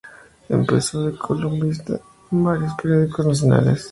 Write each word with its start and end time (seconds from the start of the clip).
Empezó 0.49 1.03
de 1.05 1.15
columnista 1.15 2.01
en 2.31 2.43
varios 2.43 2.73
periódicos 2.73 3.23
nacionales. 3.27 3.87